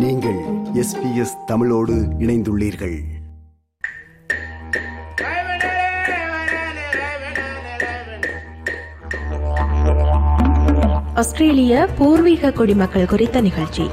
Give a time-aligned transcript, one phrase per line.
[0.00, 0.38] நீங்கள்
[0.74, 3.00] எஸ்பிஎஸ் தமிழோடு இணைந்துள்ளீர்கள்.
[11.14, 13.90] ஆஸ்திரேலிய பூர்வீக குடிமக்கள் குறித்த நிகழ்ச்சி.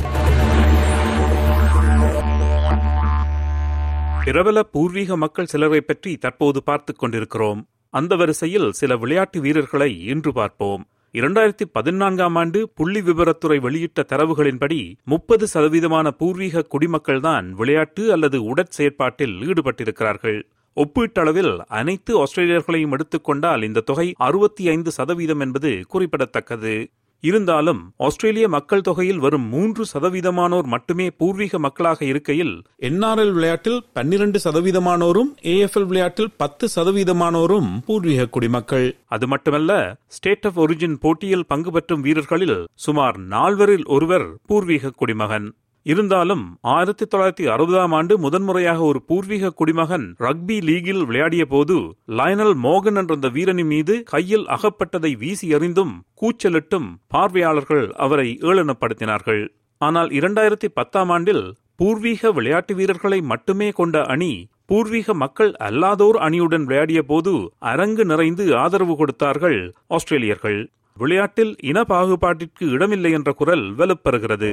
[4.24, 7.68] பிரபல பூர்வீக மக்கள் சிலரை பற்றி தற்போது பார்த்துக் கொண்டிருக்கிறோம்.
[7.90, 10.88] அந்த வரிசையில் சில விளையாட்டு வீரர்களை இன்று பார்ப்போம்.
[11.14, 20.42] இரண்டாயிரத்தி பதினான்காம் ஆண்டு புள்ளி விவரத்துறை வெளியிட்ட தரவுகளின்படி முப்பது சதவீதமான பூர்வீக குடிமக்கள்தான் விளையாட்டு அல்லது உடற்செயற்பாட்டில் ஈடுபட்டிருக்கிறார்கள்.
[20.76, 26.90] ஒப்பீட்டளவில் அனைத்து ஆஸ்திரேலியர்களையும் எடுத்துக்கொண்டால் இந்த தொகை அறுபத்தி ஐந்து சதவீதம் என்பது குறிப்பிடத்தக்கது.
[27.22, 35.32] இருந்தாலும் ஆஸ்திரேலிய மக்கள் தொகையில் வரும் மூன்று சதவீதமானோர் மட்டுமே பூர்வீக மக்களாக இருக்கையில் என்ஆர்எல் விளையாட்டில் பன்னிரண்டு சதவீதமானோரும்
[35.42, 38.96] ஏஎஃப்எல் விளையாட்டில் பத்து சதவீதமானோரும் பூர்வீக குடிமக்கள்.
[39.08, 45.56] அது மட்டுமல்ல ஸ்டேட் ஆஃப் ஒரிஜின் போட்டியில் பங்கு பெற்றும் வீரர்களில் சுமார் நால்வரில் ஒருவர் பூர்வீக குடிமகன்.
[45.92, 46.44] இருந்தாலும்
[46.76, 51.78] ஆயிரத்தி தொள்ளாயிரத்தி அறுபதாம் ஆண்டு முதன்முறையாக ஒரு பூர்வீக குடிமகன் ரக்பி லீகில் விளையாடிய போது
[52.20, 59.44] லயனல் மோகன் என்ற அந்த வீரனின் மீது கையில் அகப்பட்டதை வீசி எறிந்தும் கூச்சலிட்டும் பார்வையாளர்கள் அவரை ஏளனப்படுத்தினார்கள்.
[59.82, 64.34] ஆனால் இரண்டாயிரத்தி பத்தாம் ஆண்டில் பூர்வீக விளையாட்டு வீரர்களை மட்டுமே கொண்ட அணி
[64.66, 70.60] பூர்வீக மக்கள் அல்லாதோர் அணியுடன் விளையாடிய போது அரங்கு நிறைந்து ஆதரவு கொடுத்தார்கள் ஆஸ்திரேலியர்கள்.
[70.98, 74.52] விளையாட்டில் இன பாகுபாட்டிற்கு இடமில்லை என்ற குரல் வலுப்பெறுகிறது.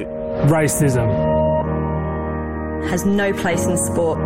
[0.53, 1.24] Racism.
[2.83, 4.19] Has no place in sport.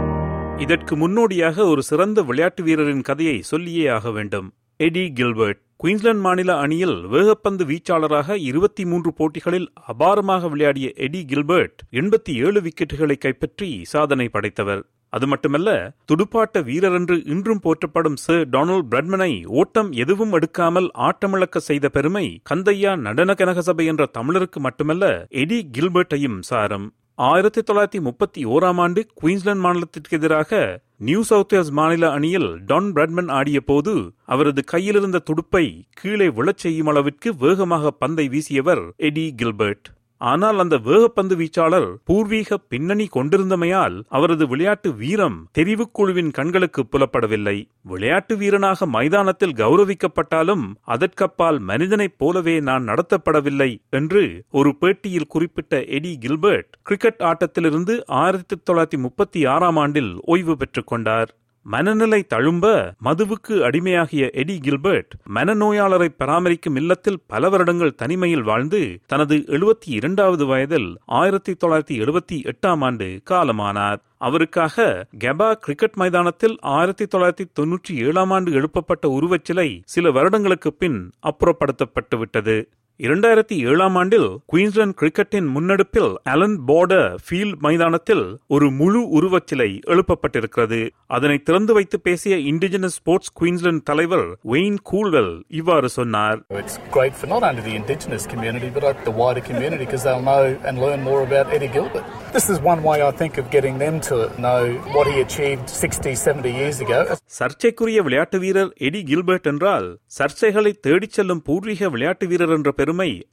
[0.58, 4.53] இதற்கு முன்னோடியாக ஒரு சிறந்த விளையாட்டு வீரரின் கதையை சொல்லியே ஆக வேண்டும்.
[4.78, 12.33] எடி கில்பர்ட் குயின்ஸ்லாந்து மாநில அணியில் வேகப்பந்து வீச்சாளராக இருபத்தி மூன்று போட்டிகளில் அபாரமாக விளையாடிய எடி கில்பர்ட் எண்பத்தி
[12.45, 14.84] ஏழு விக்கெட்டுகளை கைப்பற்றி சாதனை படைத்தவர்.
[15.09, 21.89] அது மட்டுமல்ல துடுப்பாட்ட வீரர் என்று இன்றும் போற்றப்படும் சர் டொனால்ட் பிரட்மனை ஓட்டம் எதுவும் எடுக்காமல் ஆட்டமிழக்க செய்த
[21.89, 26.94] பெருமை கந்தையா நடன கனகசபை என்ற தமிழருக்கு மட்டுமல்ல எடி கில்பர்ட்டையும் சாரும்.
[27.20, 30.59] ஆயிரத்தி தொள்ளாயிரத்தி முப்பத்தி ஓராம் ஆண்டு குயின்ஸ்லாந்து மாநிலத்திற்கு எதிராக
[30.97, 33.94] நியூ சவுத் வேல்ஸ் மாநில அணியில் டான் பிராட்மன் ஆடிய போது
[34.25, 35.63] அவரது கையிலிருந்த துடுப்பை
[35.94, 39.99] கீழே விழச் செய்யும் அளவிற்கு வேகமாக பந்தை வீசியவர் எடி கில்பர்ட்.
[40.22, 47.69] ஆனால் அந்த வேகப்பந்து வீச்சாளர் பூர்வீக பின்னணி கொண்டிருந்தமையால் அவரது விளையாட்டு வீரம் தெரிவுக்குழுவின் கண்களுக்கு புலப்படவில்லை.
[47.84, 56.75] விளையாட்டு வீரனாக மைதானத்தில் கௌரவிக்கப்பட்டாலும் அதற்கப்பால் மனிதனைப் போலவே நான் நடத்தப்படவில்லை என்று ஒரு பேட்டியில் குறிப்பிட்ட எடி கில்பர்ட்
[56.84, 61.31] கிரிக்கெட் ஆட்டத்திலிருந்து ஆயிரத்தி தொள்ளாயிரத்தி முப்பத்தி ஆறாம் ஆண்டில் ஓய்வு பெற்றுக் கொண்டார்.
[61.64, 69.86] மனநிலை தழும்ப மதுவுக்கு அடிமையாகிய எடி கில்பர்ட் மனநோயாளரை பராமரிக்கும் இல்லத்தில் பல வருடங்கள் தனிமையில் வாழ்ந்து தனது எழுபத்தி
[69.86, 73.98] இரண்டாவது வயதில் ஆயிரத்தி தொள்ளாயிரத்தி எழுபத்தி எட்டாம் ஆண்டு காலமானார்.
[74.18, 82.66] அவருக்காக கெபா கிரிக்கெட் மைதானத்தில் ஆயிரத்தி தொள்ளாயிரத்தி தொன்னூற்றி ஏழாம் ஆண்டு எழுப்பப்பட்ட உருவச்சிலை சில வருடங்களுக்கு பின் அப்புறப்படுத்தப்பட்டுவிட்டது.
[83.00, 90.80] இரண்டாயிரத்தி ஏழாம் ஆண்டில் குயின்ஸ்லாந்து கிரிக்கெட்டின் முன்னெடுப்பில் அலன் போர்டர் ஃபீல்ட் மைதானத்தில் ஒரு முழு உருவச்சிலை எழுப்பப்பட்டிருக்கிறது
[91.10, 97.30] அதனை திறந்து வைத்து பேசிய இண்டிஜினஸ் ஸ்போர்ட்ஸ் குயின்ஸ்லாந்து தலைவர் வெயின் கூல்வெல் இவ்வாறு சொன்னார் It's great for
[97.34, 101.22] not only the Indigenous community but the wider community because they'll know and learn more
[101.24, 102.06] about Eddie Gilbert.
[102.34, 106.16] This is one way I think of getting them to know what he achieved 60,
[106.28, 107.00] 70 years ago.
[107.40, 112.88] சர்ச்சைக்குரிய விளையாட்டு வீரர் eddy Gilbert என்றால் சர்ச்சைகளை தேடிச் செல்லும் பூர்வீக விளையாட்டு வீரர் என்ற பெருமை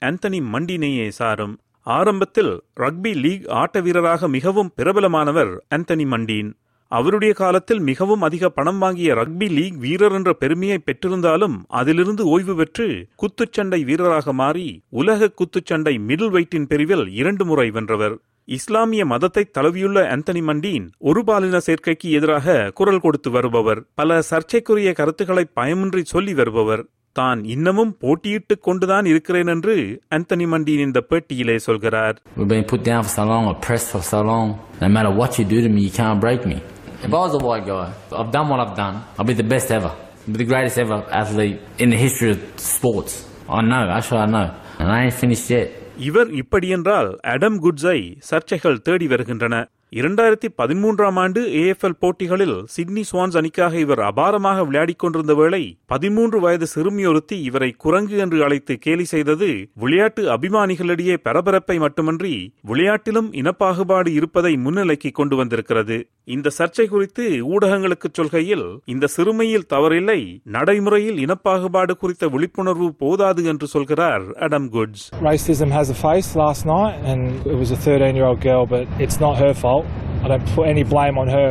[0.04, 1.58] ஆந்தனி மண்டினேயே சாரும்.
[1.80, 6.52] ஆரம்பத்தில் ரக்பி லீக் ஆட்ட வீரராக மிகவும் பிரபலமானவர் ஆந்தனி மண்டீன்.
[6.88, 13.06] அவருடைய காலத்தில் மிகவும் அதிக பணம் வாங்கிய ரக்பி லீக் வீரர் என்ற பெருமையை பெற்றிருந்தாலும் அதிலிருந்து ஓய்வு பெற்று
[13.22, 18.16] குத்துச்சண்டை வீரராக மாறி உலக குத்துச்சண்டை மிடில் வெயிட்டின் பிரிவில் இரண்டு முறை வென்றவர்.
[18.44, 23.84] இஸ்லாமிய மதத்தை தழுவியுள்ள ஆந்தனி மண்டீன் ஒரு பாலின சேர்க்கைக்கு எதிராக குரல் கொடுத்து வருபவர்.
[23.94, 26.86] பல சர்ச்சைக்குரிய கருத்துக்களை பயமின்றி சொல்லி வருபவர்.
[27.18, 29.74] தான் இன்னமும் போட்டியிட்டுக் கொண்டுதான் இருக்கிறேன் என்று
[30.16, 34.20] ஆந்தனி மண்டீன் இந்த பேட்டியிலே சொல்கிறார் We've been put down for so long, oppressed for so
[34.22, 34.48] long.
[34.80, 36.58] No matter what you do to me, you can't break me.
[36.98, 38.96] If I was a white guy, I've done what I've done.
[39.16, 39.92] I'll be the best ever.
[40.20, 42.40] I'll be the greatest ever athlete in the history of
[42.72, 43.14] sports.
[43.50, 44.46] I know, actually I know.
[44.80, 45.68] And I ain't finished yet.
[46.00, 47.98] இவர் இப்படியென்றால் அடம் குட்ஸை
[48.30, 49.54] சர்ச்சைகள் தேடி வருகின்றன
[49.92, 56.66] இரண்டாயிரத்தி பதிமூன்றாம் ஆண்டு AFL போட்டிகளில் Sydney swans அணிக்காக இவர் அபாரமாக விளையாடிக் கொண்டிருந்த வேளை பதிமூன்று வயது
[56.74, 62.34] சிறுமியொருத்தி இவரை குரங்கு என்று அழைத்து கேலி செய்தது விளையாட்டு அபிமானிகளிடையே பரபரப்பை மட்டுமன்றி
[62.68, 65.98] விளையாட்டிலும் இனப்பாகுபாடு இருப்பதை முன்னிலைக்கு கொண்டு வந்திருக்கிறது.
[66.28, 70.20] இந்த சர்ச்சை குறித்து ஊடகங்களுக்கு சொல்கையில் இந்த சிறுமையில் தவறில்லை
[70.56, 76.30] நடைமுறையில் இனப்பாகுபாடு குறித்த விழிப்புணர்வு போதாது என்று சொல்கிறார் Adam Goodes Racism has a face.
[76.36, 79.75] Last night, and it was a 13 year old girl, but it's not her fault.
[80.22, 81.50] I don't put any blame on her.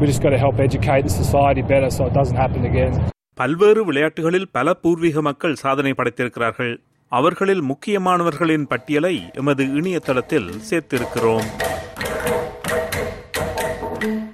[0.00, 2.94] We just got to help educate the society better so it doesn't happen again.
[3.34, 6.76] பல்வேறு விளையாட்டுகளில் பல பூர்வீக மக்கள் சாதனை படைத்திருக்கிறார்கள்.
[7.08, 11.46] அவர்களில் முக்கியமானவர்களின் பட்டியலை எமது இணையதளத்தில் சேர்த்திருக்கிறோம்.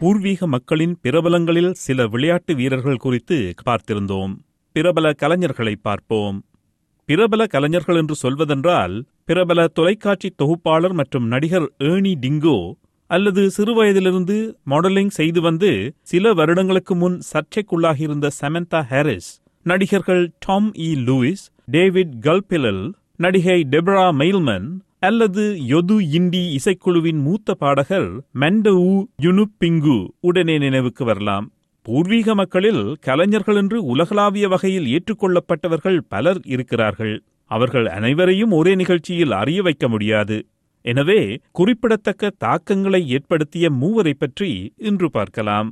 [0.01, 4.33] பூர்வீக மக்களின் பிரபலங்களில் சில விளையாட்டு வீரர்கள் குறித்து பார்த்திருந்தோம்.
[4.73, 6.45] பிரபல கலைஞர்களை பார்ப்போம்.
[7.05, 12.59] பிரபல கலைஞர்கள் என்று சொல்வதென்றால் பிரபல தொலைக்காட்சி தொகுப்பாளர் மற்றும் நடிகர் ஏர்னி டிங்கோ
[13.15, 14.37] அல்லது சிறுவயதிலிருந்து
[14.71, 15.71] மாடலிங் செய்து வந்து
[16.03, 19.31] சில வருடங்களுக்கு முன் சர்ச்சைக்குள்ளாகியிருந்த சமந்தா ஹாரிஸ்
[19.67, 22.83] நடிகர்கள் Tom E Lewis David Gulpilil
[23.17, 24.69] நடிகை டெபரா மெயில்மன்
[25.01, 28.09] அல்லது யொது இண்டி இசைக்குழுவின் மூத்த பாடகர்
[28.43, 28.89] மெண்டவு
[29.23, 31.47] யுனுப்பிங்கு உடனே நினைவுக்கு வரலாம்.
[31.87, 37.15] பூர்வீக மக்களில் கலைஞர்கள் என்று உலகளாவிய வகையில் ஏற்றுக்கொள்ளப்பட்டவர்கள் பலர் இருக்கிறார்கள்.
[37.51, 40.37] அவர்கள் அனைவரையும் ஒரே நிகழ்ச்சியில் அறிய வைக்க முடியாது.
[40.87, 41.21] எனவே
[41.53, 45.69] குறிப்பிடத்தக்க தாக்கங்களை ஏற்படுத்திய மூவரை பற்றி இன்று பார்க்கலாம்.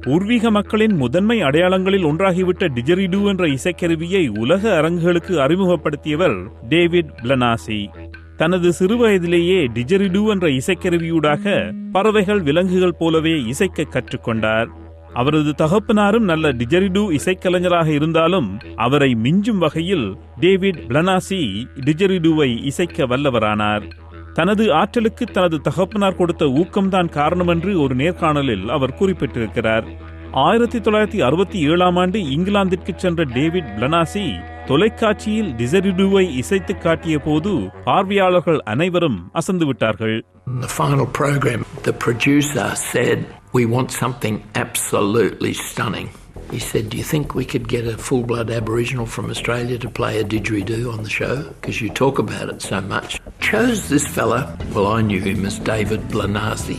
[0.00, 6.36] பூர்வீக மக்களின் முதன்மை அடையாளங்களில் ஒன்றாகிவிட்ட டிஜரிடு என்ற இசைக்கருவியை உலக அரங்குகளுக்கு அறிமுகப்படுத்தியவர்
[6.68, 7.80] டேவிட் பிளனாசி.
[8.36, 14.68] தனது சிறுவயதிலேயே டிஜரிடு என்ற இசைக்கருவியூடாக பறவைகள் விலங்குகள் போலவே இசைக்க கற்றுக்கொண்டார்.
[15.14, 23.82] அவரது தகப்பனாரும் நல்ல டிஜரிடு இசைக்கலைஞராக இருந்தாலும் அவரை மிஞ்சும் வகையில் டேவிட் பிளனாசி டிஜரிடுவை இசைக்க வல்லவரானார்.
[24.34, 29.84] தனது ஆற்றலுக்கு தனது தகப்பனார் கொடுத்த ஊக்கம்தான் காரணம் என்று ஒரு நேர்காணலில் அவர் குறிப்பிட்டிருக்கிறார்.
[30.32, 38.60] ஆயிரத்தி தொள்ளாயிரத்தி அறுபத்தி ஏழாம் ஆண்டு இங்கிலாந்திற்கு சென்ற டேவிட் பிளனாசி தொலைக்காட்சியில் டிசரிடுவை இசைத்து காட்டிய போது பார்வையாளர்கள்
[38.60, 40.24] அனைவரும் அசந்து விட்டார்கள்
[40.60, 43.20] the final program, the producer said,
[43.52, 46.08] We want something absolutely stunning.
[46.50, 49.90] He said, Do you think we could get a full blood Aboriginal from Australia to
[49.90, 51.34] play a didgeridoo on the show?
[51.50, 53.20] Because you talk about it so much.
[53.40, 54.40] Chose this fella.
[54.74, 56.78] Well, I knew him as David Blanasi.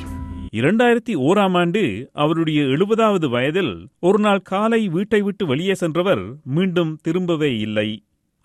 [0.53, 1.81] இரண்டாயிரத்தி ஓராம் ஆண்டு
[2.23, 6.21] அவருடைய எழுபதாவது வயதில் ஒருநாள் காலை வீட்டை விட்டு வெளியே சென்றவர்
[6.55, 7.87] மீண்டும் திரும்பவே இல்லை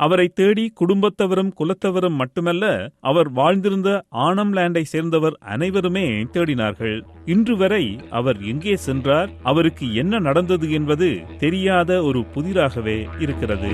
[0.00, 2.64] அவரை தேடி குடும்பத்தவரும் குலத்தவரும் மட்டுமல்ல
[3.00, 6.04] அவர் வாழ்ந்திருந்த ஆனம்லேண்டை சேர்ந்தவர் அனைவருமே
[6.34, 6.98] தேடினார்கள்.
[7.24, 9.30] இன்று வரை அவர் எங்கே சென்றார்?
[9.42, 11.08] அவருக்கு என்ன நடந்தது என்பது
[11.38, 13.72] தெரியாத ஒரு புதிராகவே இருக்கிறது.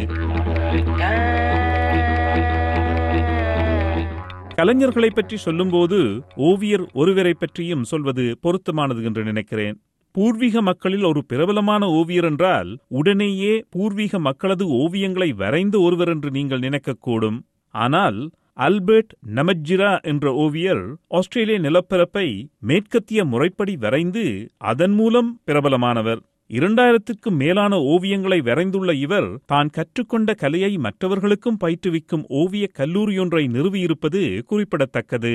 [4.54, 9.76] கலைஞர்களை பற்றி சொல்லும்போது ஓவியர் ஒருவரை பற்றியும் சொல்வது பொருத்தமானது என்று நினைக்கிறேன்.
[10.14, 17.38] பூர்வீக மக்களில் ஒரு பிரபலமான ஓவியர் என்றால் உடனேயே பூர்வீக மக்களது ஓவியங்களை வரைந்த ஒருவர் என்று நீங்கள் நினைக்கக்கூடும்
[17.74, 18.18] ஆனால்
[18.56, 22.26] அல்பர்ட் நமஜிரா என்ற ஓவியர் ஆஸ்திரேலிய நிலப்பரப்பை
[22.60, 24.24] மேற்கத்திய முறைப்படி வரைந்து
[24.64, 26.20] அதன் மூலம் பிரபலமானவர்.
[26.50, 35.34] இரண்டாயிரத்திற்கும் மேலான ஓவியங்களை வரைந்துள்ள இவர் தான் கற்றுக்கொண்ட கலையை மற்றவர்களுக்கும் பயிற்றுவிக்கும் ஓவியக் கல்லூரியொன்றை நிறுவியிருப்பது குறிப்பிடத்தக்கது.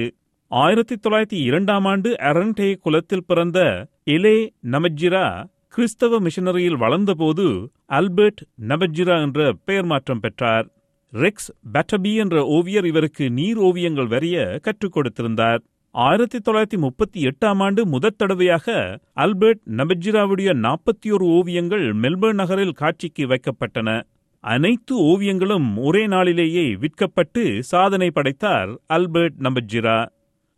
[0.52, 9.54] ஆயிரத்தி தொள்ளாயிரத்தி இரண்டாம் ஆண்டு அரண்டே குலத்தில் பிறந்த எலே நமஜிரா கிறிஸ்தவ மிஷனரியில் வளர்ந்தபோது அல்பர்ட் நமஜிரா என்ற
[9.66, 10.68] பெயர் மாற்றம் பெற்றார்.
[11.14, 15.58] ரெக்ஸ் பேட்டபி என்ற ஓவியர் இவருக்கு நீர் ஓவியங்கள் வரைய கற்றுக் கொடுத்திருந்தார்.
[15.92, 23.26] ஆயிரத்தி தொள்ளாயிரத்தி முப்பத்தி எட்டாம் ஆண்டு முதற் தடவையாக அல்பர்ட் நபஜிராவுடைய நாற்பத்தி ஒரு ஓவியங்கள் மெல்பர்ன் நகரில் காட்சிக்கு
[23.26, 24.02] வைக்கப்பட்டன.
[24.40, 29.98] அனைத்து ஓவியங்களும் ஒரே நாளிலேயே விற்கப்பட்டு சாதனை படைத்தார் அல்பர்ட் நபஜிரா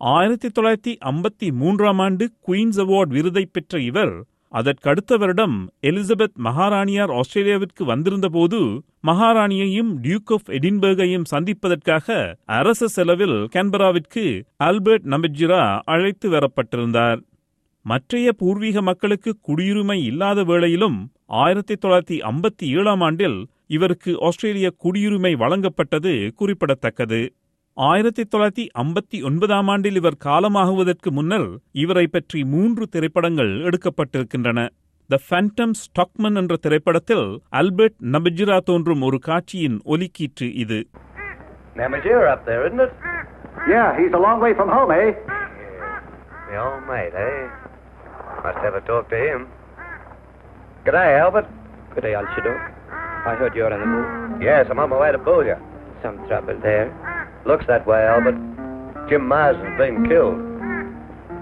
[0.10, 4.14] ஆயிரத்தி தொள்ளாயிரத்தி ஐம்பத்தி மூன்றாம் ஆண்டு குயின்ஸ் அவார்ட் விருதை பெற்ற இவர்
[4.52, 8.60] அதற்கடுத்த வருடம் எலிசபெத் மகாராணியார் ஆஸ்திரேலியாவிற்கு வந்திருந்தபோது
[9.08, 14.26] மகாராணியையும் டியூக் ஆஃப் எடின்பர்கையும் சந்திப்பதற்காக அரச செலவில் கேன்பராவிற்கு
[14.58, 17.22] ஆல்பர்ட் நமிஜிரா அழைத்து வரப்பட்டிருந்தார்.
[17.82, 26.34] மற்றைய பூர்வீக மக்களுக்கு குடியுரிமை இல்லாத வேளையிலும் ஆயிரத்தி தொள்ளாயிரத்தி ஐம்பத்தி ஏழாம் ஆண்டில் இவருக்கு ஆஸ்திரேலிய குடியுரிமை வழங்கப்பட்டது
[26.36, 27.34] குறிப்பிடத்தக்கது.
[27.78, 31.48] ஆயிரத்தி தொள்ளாயிரத்தி ஐம்பத்தி ஒன்பதாம் ஆண்டில் இவர் காலமாகுவதற்கு முன்னர்
[31.84, 34.60] இவரை பற்றி மூன்று திரைப்படங்கள் எடுக்கப்பட்டிருக்கின்றன
[35.10, 37.26] த ஃபேண்டம் ஸ்டாக்மன் என்ற திரைப்படத்தில்
[37.60, 40.80] அல்பர்ட் நபஜிரா தோன்றும் ஒரு காட்சியின் ஒலிக்கீற்று இது
[41.76, 42.94] Namajira up there, isn't it?
[43.66, 45.06] Yeah, he's a long way from home, eh?
[46.48, 47.38] The old mate, eh?
[48.44, 49.42] Must have a talk to him.
[50.86, 51.48] G'day, Albert.
[51.96, 52.54] G'day, Alcido.
[53.26, 54.10] I heard you're on the move.
[54.42, 55.58] Yes, I'm on my way to Boolia.
[56.04, 56.88] Some trouble there.
[57.45, 58.39] Looks that way, Albert.
[59.09, 60.41] Jim Marsden's been killed.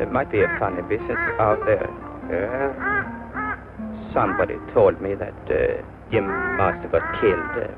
[0.00, 1.88] It might be a funny business out there.
[2.30, 2.70] Yeah?
[4.12, 6.26] Somebody told me that uh, Jim
[6.58, 7.52] Marsden got killed.
[7.58, 7.70] Uh,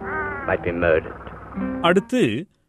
[0.47, 1.21] might be murdered.
[1.83, 2.21] அடுத்து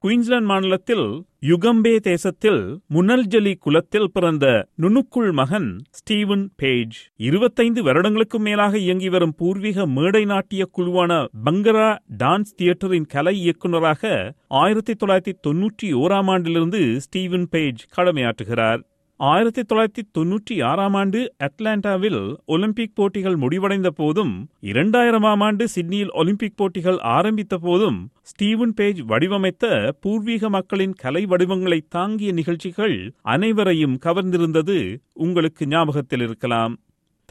[0.03, 1.05] Queensland மாநிலத்தில்
[1.46, 9.86] யுகம்பே தேசத்தில் முனல்ஜலி குலத்தில் பிறந்த நுணுக்குள் மகன் Steven page இருபத்தைந்து வருடங்களுக்கும் மேலாக இயங்கி வரும் பூர்வீக
[9.86, 17.82] மேடை நாட்டிய குழுவான பங்கரா டான்ஸ் தியேட்டரின் கலை இயக்குநராக ஆயிரத்தி தொள்ளாயிரத்தி தொன்னூற்றி ஓராம் ஆண்டிலிருந்து ஸ்டீவன் பேஜ்
[17.96, 18.82] கடமையாற்றுகிறார்.
[19.30, 26.98] ஆயிரத்தி தொள்ளாயிரத்தி தொன்னூற்றி ஆறாம் ஆண்டு அட்லாண்டாவில் ஒலிம்பிக் போட்டிகள் முடிவடைந்த போதும் இரண்டாயிரமாம் ஆண்டு சிட்னியில் ஒலிம்பிக் போட்டிகள்
[26.98, 34.78] ஆரம்பித்த போதும் ஸ்டீவன் பேஜ் வடிவமைத்த பூர்வீக மக்களின் கலை வடிவங்களை தாங்கிய நிகழ்ச்சிகள் அனைவரையும் கவர்ந்திருந்தது.
[35.12, 36.74] உங்களுக்கு ஞாபகத்தில் இருக்கலாம்.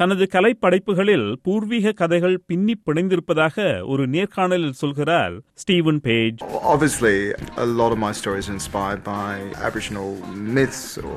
[0.00, 6.40] தனது கலைப்படைப்புகளில் பூர்வீக கதைகள் பின்னி பிணைந்திருப்பதாக ஒரு நேர்காணலில் சொல்கிறார் Steven Page
[6.74, 7.16] Obviously,
[7.56, 9.30] a lot of my stories are inspired by
[9.66, 10.08] Aboriginal
[10.56, 11.16] myths or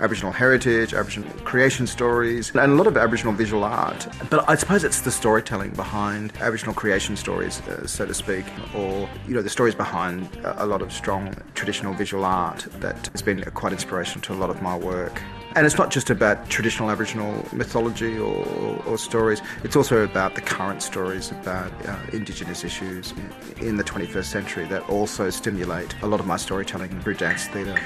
[0.00, 4.02] Aboriginal heritage, Aboriginal creation stories, and a lot of Aboriginal visual art.
[4.30, 8.90] But I suppose it's the storytelling behind Aboriginal creation stories, uh, so to speak, or
[9.28, 13.22] you know the stories behind a- a lot of strong traditional visual art that has
[13.22, 15.16] been quite inspirational to a lot of my work.
[15.55, 18.37] And it's not just about traditional Aboriginal mythology or,
[18.85, 23.13] or stories, it's also about the current stories about uh, Indigenous issues
[23.61, 27.79] in the 21st century that also stimulate a lot of my storytelling through dance theatre.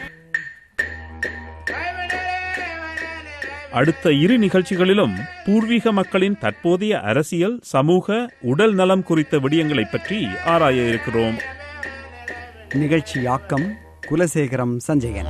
[3.71, 8.07] அடுத்த இரு நிகழ்ச்சிகளிலும் பூர்வீக மக்களின் தற்போதைய அரசியல் சமூக
[8.41, 11.37] உடல் நலம் குறித்த விடயங்களைப் பற்றி ஆராய இருக்கிறோம்
[12.75, 13.67] நிகழ்ச்சியாக்கம்
[14.09, 15.29] குலசேகரம் சஞ்சயன்